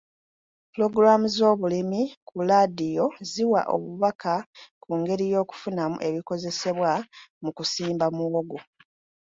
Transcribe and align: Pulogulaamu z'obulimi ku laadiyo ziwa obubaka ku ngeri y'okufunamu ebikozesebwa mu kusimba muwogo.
Pulogulaamu 0.71 1.27
z'obulimi 1.35 2.01
ku 2.27 2.35
laadiyo 2.49 3.05
ziwa 3.31 3.61
obubaka 3.75 4.33
ku 4.83 4.91
ngeri 4.99 5.25
y'okufunamu 5.33 5.97
ebikozesebwa 6.07 6.91
mu 7.43 7.49
kusimba 7.57 8.05
muwogo. 8.17 8.59